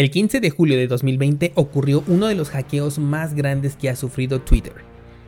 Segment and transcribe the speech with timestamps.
[0.00, 3.96] El 15 de julio de 2020 ocurrió uno de los hackeos más grandes que ha
[3.96, 4.72] sufrido Twitter.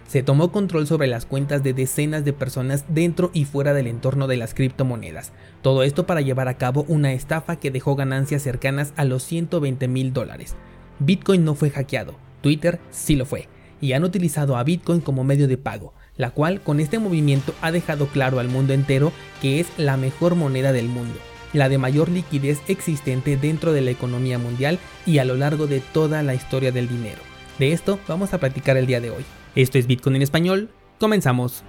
[0.09, 4.29] Se tomó control sobre las cuentas de decenas de personas dentro y fuera del entorno
[4.29, 5.35] de las criptomonedas.
[5.61, 9.89] Todo esto para llevar a cabo una estafa que dejó ganancias cercanas a los 120
[9.89, 10.57] mil dólares.
[11.01, 13.49] Bitcoin no fue hackeado, Twitter sí lo fue,
[13.83, 17.73] y han utilizado a Bitcoin como medio de pago, la cual con este movimiento ha
[17.73, 19.13] dejado claro al mundo entero
[19.43, 21.19] que es la mejor moneda del mundo,
[21.53, 25.81] la de mayor liquidez existente dentro de la economía mundial y a lo largo de
[25.81, 27.21] toda la historia del dinero.
[27.59, 29.25] De esto vamos a platicar el día de hoy.
[29.55, 31.65] Esto es Bitcoin en español, comenzamos.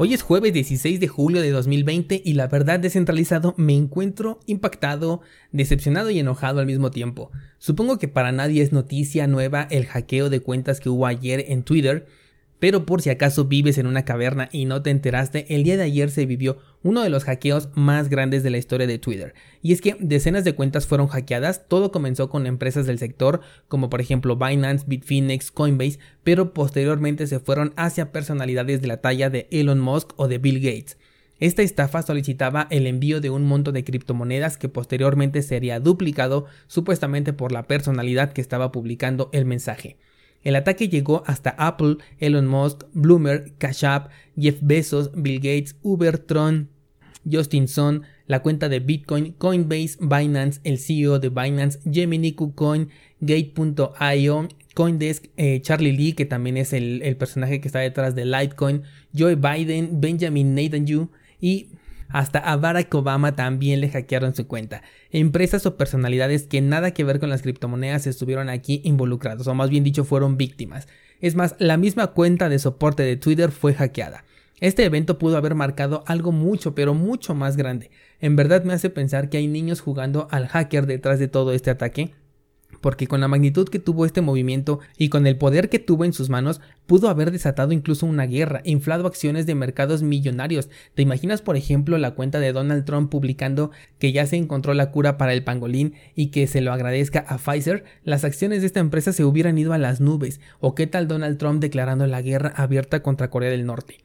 [0.00, 5.22] Hoy es jueves 16 de julio de 2020 y la verdad descentralizado me encuentro impactado,
[5.50, 7.32] decepcionado y enojado al mismo tiempo.
[7.58, 11.64] Supongo que para nadie es noticia nueva el hackeo de cuentas que hubo ayer en
[11.64, 12.06] Twitter,
[12.60, 15.82] pero por si acaso vives en una caverna y no te enteraste, el día de
[15.82, 19.34] ayer se vivió uno de los hackeos más grandes de la historia de Twitter.
[19.62, 23.90] Y es que decenas de cuentas fueron hackeadas, todo comenzó con empresas del sector como
[23.90, 29.48] por ejemplo Binance, Bitfinex, Coinbase, pero posteriormente se fueron hacia personalidades de la talla de
[29.50, 30.96] Elon Musk o de Bill Gates.
[31.40, 37.32] Esta estafa solicitaba el envío de un monto de criptomonedas que posteriormente sería duplicado supuestamente
[37.32, 39.98] por la personalidad que estaba publicando el mensaje.
[40.42, 46.18] El ataque llegó hasta Apple, Elon Musk, Bloomer, Cash App, Jeff Bezos, Bill Gates, Uber,
[46.18, 46.70] Tron,
[47.30, 52.88] Justin Sun, la cuenta de Bitcoin, Coinbase, Binance, el CEO de Binance, Gemini, KuCoin,
[53.20, 58.82] Gate.io, Coindesk, eh, Charlie Lee, que también es el, personaje que está detrás de Litecoin,
[59.16, 61.68] Joe Biden, Benjamin Netanyahu y
[62.08, 64.82] hasta a Barack Obama también le hackearon su cuenta.
[65.10, 69.68] Empresas o personalidades que nada que ver con las criptomonedas estuvieron aquí involucrados, o más
[69.68, 70.88] bien dicho fueron víctimas.
[71.20, 74.24] Es más, la misma cuenta de soporte de Twitter fue hackeada.
[74.60, 77.90] Este evento pudo haber marcado algo mucho, pero mucho más grande.
[78.20, 81.70] En verdad me hace pensar que hay niños jugando al hacker detrás de todo este
[81.70, 82.12] ataque
[82.80, 86.12] porque con la magnitud que tuvo este movimiento y con el poder que tuvo en
[86.12, 90.68] sus manos, pudo haber desatado incluso una guerra, inflado acciones de mercados millonarios.
[90.94, 94.90] ¿Te imaginas, por ejemplo, la cuenta de Donald Trump publicando que ya se encontró la
[94.90, 97.84] cura para el pangolín y que se lo agradezca a Pfizer?
[98.04, 100.40] Las acciones de esta empresa se hubieran ido a las nubes.
[100.60, 103.98] ¿O qué tal Donald Trump declarando la guerra abierta contra Corea del Norte?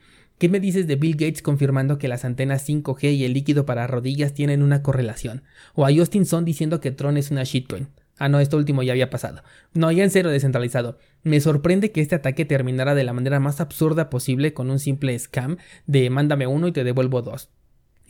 [0.43, 3.87] ¿Qué me dices de Bill Gates confirmando que las antenas 5G y el líquido para
[3.87, 5.43] rodillas tienen una correlación?
[5.73, 7.87] ¿O a Justin Sun diciendo que Tron es una shitcoin?
[8.17, 9.41] Ah, no, esto último ya había pasado.
[9.73, 10.97] No, ya en cero descentralizado.
[11.23, 15.17] Me sorprende que este ataque terminara de la manera más absurda posible con un simple
[15.17, 15.55] scam
[15.87, 17.49] de mándame uno y te devuelvo dos.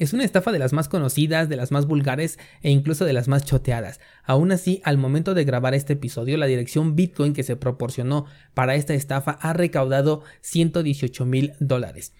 [0.03, 3.29] Es una estafa de las más conocidas, de las más vulgares e incluso de las
[3.29, 4.01] más choteadas.
[4.25, 8.75] Aún así, al momento de grabar este episodio, la dirección Bitcoin que se proporcionó para
[8.75, 12.11] esta estafa ha recaudado 118 mil dólares.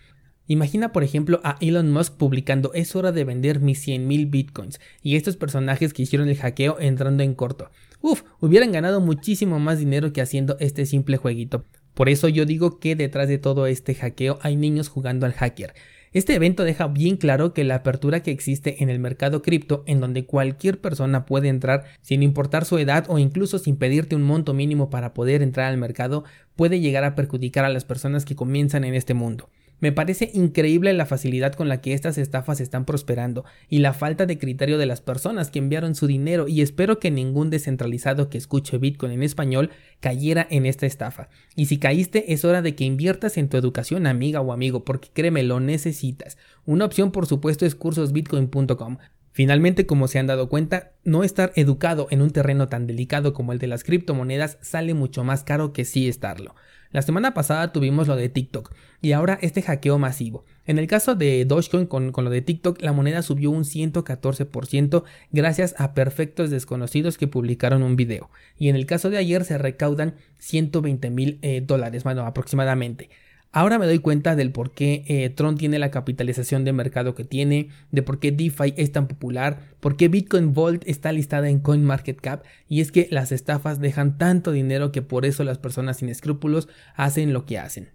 [0.47, 5.17] Imagina, por ejemplo, a Elon Musk publicando es hora de vender mis 100.000 bitcoins y
[5.17, 7.69] estos personajes que hicieron el hackeo entrando en corto.
[8.00, 11.65] Uf, hubieran ganado muchísimo más dinero que haciendo este simple jueguito.
[11.95, 15.73] Por eso yo digo que detrás de todo este hackeo hay niños jugando al hacker.
[16.13, 20.00] Este evento deja bien claro que la apertura que existe en el mercado cripto, en
[20.00, 24.53] donde cualquier persona puede entrar sin importar su edad o incluso sin pedirte un monto
[24.53, 26.24] mínimo para poder entrar al mercado,
[26.56, 29.50] puede llegar a perjudicar a las personas que comienzan en este mundo.
[29.83, 34.25] Me parece increíble la facilidad con la que estas estafas están prosperando y la falta
[34.25, 38.38] de criterio de las personas que enviaron su dinero y espero que ningún descentralizado que
[38.38, 41.27] escuche Bitcoin en español cayera en esta estafa.
[41.57, 45.09] Y si caíste es hora de que inviertas en tu educación amiga o amigo porque
[45.11, 46.38] créeme lo necesitas.
[46.63, 49.00] Una opción por supuesto es cursosbitcoin.com.
[49.33, 53.51] Finalmente, como se han dado cuenta, no estar educado en un terreno tan delicado como
[53.51, 56.55] el de las criptomonedas sale mucho más caro que sí estarlo.
[56.91, 58.71] La semana pasada tuvimos lo de TikTok
[59.01, 60.45] y ahora este hackeo masivo.
[60.67, 65.73] En el caso de Dogecoin con, lo de TikTok, la moneda subió un 114% gracias
[65.79, 68.29] a perfectos desconocidos que publicaron un video.
[68.59, 73.09] Y en el caso de ayer se recaudan 120 mil eh, dólares, bueno, aproximadamente.
[73.55, 77.23] Ahora me doy cuenta del por qué eh, Tron tiene la capitalización de mercado que
[77.23, 81.59] tiene, de por qué DeFi es tan popular, por qué Bitcoin Vault está listada en
[81.59, 86.09] CoinMarketCap y es que las estafas dejan tanto dinero que por eso las personas sin
[86.09, 87.91] escrúpulos hacen lo que hacen.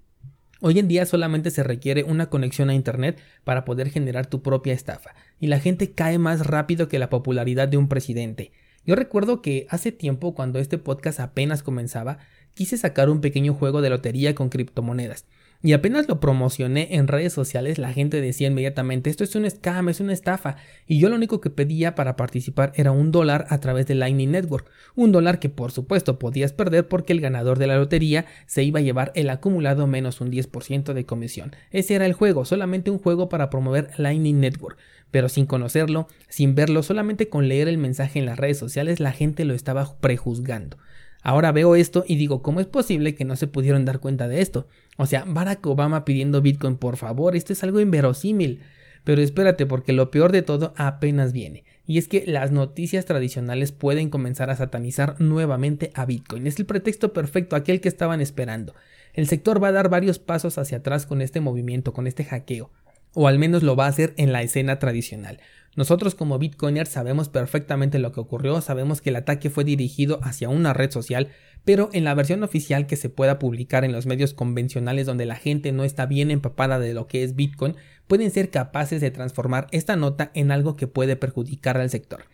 [0.60, 4.74] Hoy en día solamente se requiere una conexión a Internet para poder generar tu propia
[4.74, 8.52] estafa y la gente cae más rápido que la popularidad de un presidente.
[8.86, 12.18] Yo recuerdo que hace tiempo cuando este podcast apenas comenzaba,
[12.54, 15.26] quise sacar un pequeño juego de lotería con criptomonedas
[15.60, 19.88] y apenas lo promocioné en redes sociales, la gente decía inmediatamente esto es un scam,
[19.88, 20.56] es una estafa,
[20.86, 24.30] y yo lo único que pedía para participar era un dólar a través de Lightning
[24.30, 28.62] Network, un dólar que por supuesto podías perder porque el ganador de la lotería se
[28.62, 31.56] iba a llevar el acumulado menos un 10% de comisión.
[31.70, 34.78] Ese era el juego, solamente un juego para promover Lightning Network,
[35.10, 39.12] pero sin conocerlo, sin verlo, solamente con leer el mensaje en las redes sociales la
[39.12, 40.76] gente lo estaba prejuzgando.
[41.22, 44.40] Ahora veo esto y digo, ¿cómo es posible que no se pudieron dar cuenta de
[44.40, 44.66] esto?
[44.96, 48.60] O sea, Barack Obama pidiendo Bitcoin, por favor, esto es algo inverosímil.
[49.04, 51.64] Pero espérate, porque lo peor de todo apenas viene.
[51.86, 56.46] Y es que las noticias tradicionales pueden comenzar a satanizar nuevamente a Bitcoin.
[56.46, 58.74] Es el pretexto perfecto, aquel que estaban esperando.
[59.14, 62.70] El sector va a dar varios pasos hacia atrás con este movimiento, con este hackeo.
[63.14, 65.40] O al menos lo va a hacer en la escena tradicional.
[65.78, 70.48] Nosotros como Bitcoiners sabemos perfectamente lo que ocurrió, sabemos que el ataque fue dirigido hacia
[70.48, 71.28] una red social,
[71.64, 75.36] pero en la versión oficial que se pueda publicar en los medios convencionales donde la
[75.36, 77.76] gente no está bien empapada de lo que es Bitcoin,
[78.08, 82.24] pueden ser capaces de transformar esta nota en algo que puede perjudicar al sector.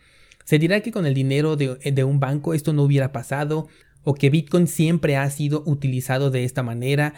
[0.43, 3.67] Se dirá que con el dinero de, de un banco esto no hubiera pasado,
[4.03, 7.13] o que Bitcoin siempre ha sido utilizado de esta manera,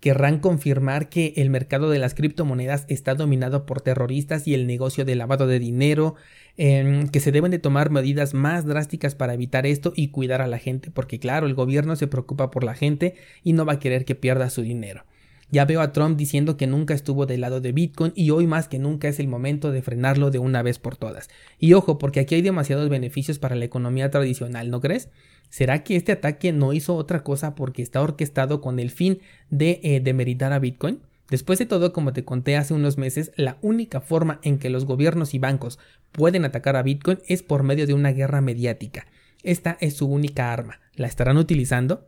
[0.00, 5.04] querrán confirmar que el mercado de las criptomonedas está dominado por terroristas y el negocio
[5.04, 6.14] de lavado de dinero,
[6.56, 10.46] em, que se deben de tomar medidas más drásticas para evitar esto y cuidar a
[10.46, 13.78] la gente, porque claro, el gobierno se preocupa por la gente y no va a
[13.78, 15.04] querer que pierda su dinero.
[15.50, 18.68] Ya veo a Trump diciendo que nunca estuvo del lado de Bitcoin y hoy más
[18.68, 21.30] que nunca es el momento de frenarlo de una vez por todas.
[21.58, 25.08] Y ojo, porque aquí hay demasiados beneficios para la economía tradicional, ¿no crees?
[25.48, 29.80] ¿Será que este ataque no hizo otra cosa porque está orquestado con el fin de
[29.82, 31.00] eh, demeritar a Bitcoin?
[31.30, 34.84] Después de todo, como te conté hace unos meses, la única forma en que los
[34.84, 35.78] gobiernos y bancos
[36.12, 39.06] pueden atacar a Bitcoin es por medio de una guerra mediática.
[39.42, 40.80] Esta es su única arma.
[40.94, 42.06] ¿La estarán utilizando?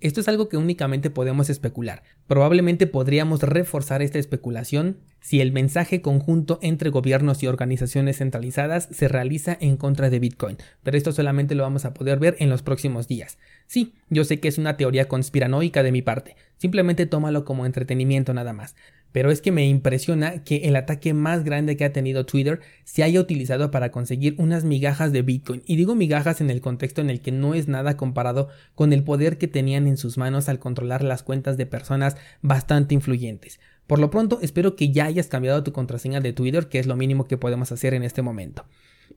[0.00, 2.02] Esto es algo que únicamente podemos especular.
[2.26, 9.08] Probablemente podríamos reforzar esta especulación si el mensaje conjunto entre gobiernos y organizaciones centralizadas se
[9.08, 12.62] realiza en contra de Bitcoin, pero esto solamente lo vamos a poder ver en los
[12.62, 13.36] próximos días.
[13.66, 18.32] Sí, yo sé que es una teoría conspiranoica de mi parte, simplemente tómalo como entretenimiento
[18.32, 18.74] nada más.
[19.12, 23.02] Pero es que me impresiona que el ataque más grande que ha tenido Twitter se
[23.02, 25.62] haya utilizado para conseguir unas migajas de Bitcoin.
[25.66, 29.02] Y digo migajas en el contexto en el que no es nada comparado con el
[29.02, 33.60] poder que tenían en sus manos al controlar las cuentas de personas bastante influyentes.
[33.86, 36.94] Por lo pronto, espero que ya hayas cambiado tu contraseña de Twitter, que es lo
[36.94, 38.64] mínimo que podemos hacer en este momento.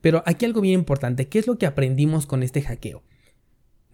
[0.02, 3.04] Pero aquí algo bien importante, ¿qué es lo que aprendimos con este hackeo?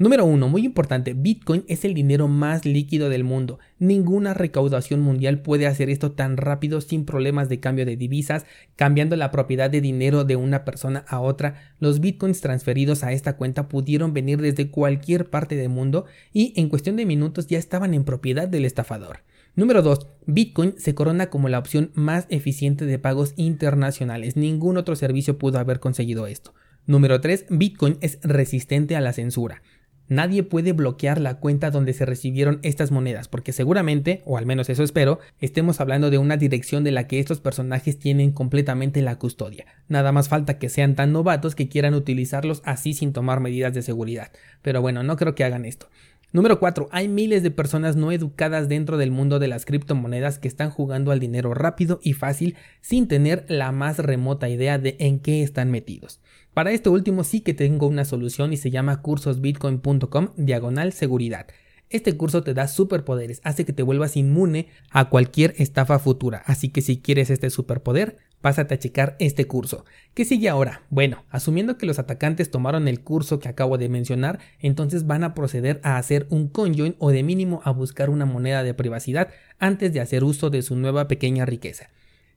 [0.01, 0.48] Número 1.
[0.48, 3.60] Muy importante, Bitcoin es el dinero más líquido del mundo.
[3.80, 8.46] Ninguna recaudación mundial puede hacer esto tan rápido sin problemas de cambio de divisas,
[8.78, 11.74] cambiando la propiedad de dinero de una persona a otra.
[11.81, 16.69] Los Bitcoins transferidos a esta cuenta pudieron venir desde cualquier parte del mundo y en
[16.69, 19.24] cuestión de minutos ya estaban en propiedad del estafador.
[19.57, 20.07] Número 2.
[20.28, 24.38] Bitcoin se corona como la opción más eficiente de pagos internacionales.
[24.38, 26.54] Ningún otro servicio pudo haber conseguido esto.
[26.86, 27.48] Número 3.
[27.50, 29.62] Bitcoin es resistente a la censura
[30.10, 34.70] nadie puede bloquear la cuenta donde se recibieron estas monedas, porque seguramente, o al menos
[34.70, 39.18] eso espero, estemos hablando de una dirección de la que estos personajes tienen completamente la
[39.18, 39.66] custodia.
[39.88, 43.82] Nada más falta que sean tan novatos que quieran utilizarlos así sin tomar medidas de
[43.82, 44.32] seguridad.
[44.62, 45.88] Pero bueno, no creo que hagan esto.
[46.31, 46.90] Número 4.
[46.92, 51.12] Hay miles de personas no educadas dentro del mundo de las criptomonedas que están jugando
[51.12, 55.72] al dinero rápido y fácil sin tener la más remota idea de en qué están
[55.72, 56.22] metidos.
[56.54, 61.48] Para esto último sí que tengo una solución y se llama cursosbitcoin.com diagonal seguridad.
[61.90, 66.70] Este curso te da superpoderes, hace que te vuelvas inmune a cualquier estafa futura, así
[66.70, 69.86] que si quieres este superpoder, pásate a checar este curso.
[70.13, 70.83] ¿Qué sigue ahora?
[70.89, 75.34] Bueno, asumiendo que los atacantes tomaron el curso que acabo de mencionar, entonces van a
[75.34, 79.29] proceder a hacer un conjoin o de mínimo a buscar una moneda de privacidad
[79.60, 81.89] antes de hacer uso de su nueva pequeña riqueza.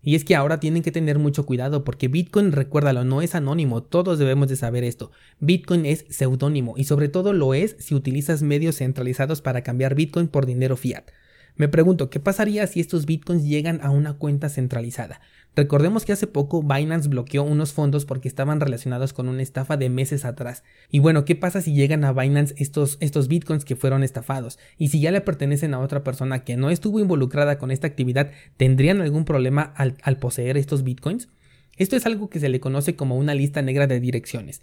[0.04, 3.84] Y es que ahora tienen que tener mucho cuidado porque Bitcoin, recuérdalo, no es anónimo,
[3.84, 5.12] todos debemos de saber esto.
[5.38, 10.26] Bitcoin es seudónimo y sobre todo lo es si utilizas medios centralizados para cambiar Bitcoin
[10.26, 11.04] por dinero fiat.
[11.56, 15.20] Me pregunto, ¿qué pasaría si estos bitcoins llegan a una cuenta centralizada?
[15.54, 19.90] Recordemos que hace poco Binance bloqueó unos fondos porque estaban relacionados con una estafa de
[19.90, 20.64] meses atrás.
[20.90, 24.58] Y bueno, ¿qué pasa si llegan a Binance estos, estos bitcoins que fueron estafados?
[24.78, 28.30] Y si ya le pertenecen a otra persona que no estuvo involucrada con esta actividad,
[28.56, 31.28] ¿tendrían algún problema al, al poseer estos bitcoins?
[31.76, 34.62] Esto es algo que se le conoce como una lista negra de direcciones.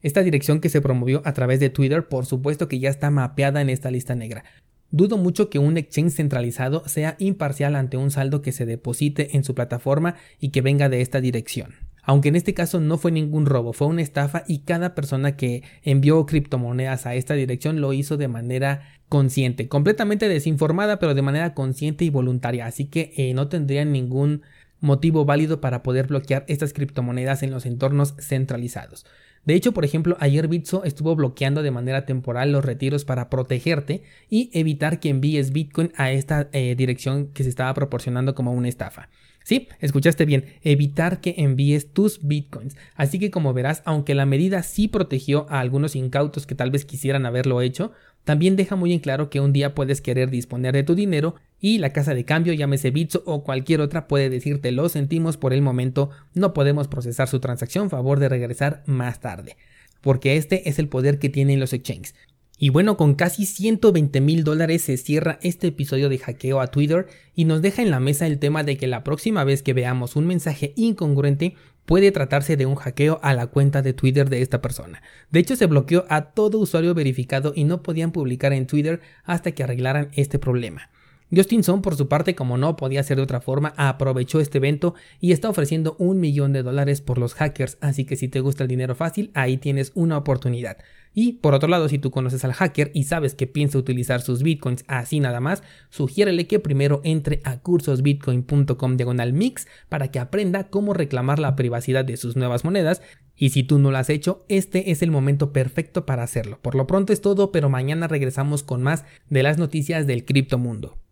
[0.00, 3.60] Esta dirección que se promovió a través de Twitter, por supuesto que ya está mapeada
[3.60, 4.44] en esta lista negra.
[4.92, 9.44] Dudo mucho que un exchange centralizado sea imparcial ante un saldo que se deposite en
[9.44, 11.74] su plataforma y que venga de esta dirección.
[12.02, 15.62] aunque en este caso no fue ningún robo, fue una estafa y cada persona que
[15.82, 21.54] envió criptomonedas a esta dirección lo hizo de manera consciente, completamente desinformada, pero de manera
[21.54, 24.42] consciente y voluntaria, así que eh, no tendrían ningún
[24.80, 29.04] motivo válido para poder bloquear estas criptomonedas en los entornos centralizados.
[29.44, 34.02] De hecho, por ejemplo, ayer Bitso estuvo bloqueando de manera temporal los retiros para protegerte
[34.28, 38.68] y evitar que envíes Bitcoin a esta eh, dirección que se estaba proporcionando como una
[38.68, 39.08] estafa.
[39.42, 42.76] Sí, escuchaste bien, evitar que envíes tus bitcoins.
[42.94, 46.84] Así que como verás, aunque la medida sí protegió a algunos incautos que tal vez
[46.84, 47.92] quisieran haberlo hecho,
[48.24, 51.78] también deja muy en claro que un día puedes querer disponer de tu dinero y
[51.78, 55.62] la casa de cambio, llámese Bitso o cualquier otra, puede decirte lo sentimos por el
[55.62, 59.56] momento, no podemos procesar su transacción, favor de regresar más tarde.
[60.00, 62.14] Porque este es el poder que tienen los exchanges.
[62.62, 67.06] Y bueno, con casi 120 mil dólares se cierra este episodio de hackeo a Twitter
[67.34, 70.14] y nos deja en la mesa el tema de que la próxima vez que veamos
[70.14, 71.54] un mensaje incongruente
[71.86, 75.02] puede tratarse de un hackeo a la cuenta de Twitter de esta persona.
[75.30, 79.52] De hecho, se bloqueó a todo usuario verificado y no podían publicar en Twitter hasta
[79.52, 80.90] que arreglaran este problema.
[81.34, 85.32] Justinson, por su parte, como no podía ser de otra forma, aprovechó este evento y
[85.32, 88.68] está ofreciendo un millón de dólares por los hackers, así que si te gusta el
[88.68, 90.78] dinero fácil, ahí tienes una oportunidad.
[91.12, 94.42] Y por otro lado, si tú conoces al hacker y sabes que piensa utilizar sus
[94.42, 100.68] bitcoins así nada más, sugiérele que primero entre a cursosbitcoin.com diagonal mix para que aprenda
[100.68, 103.02] cómo reclamar la privacidad de sus nuevas monedas.
[103.36, 106.58] Y si tú no lo has hecho, este es el momento perfecto para hacerlo.
[106.62, 111.00] Por lo pronto es todo, pero mañana regresamos con más de las noticias del criptomundo.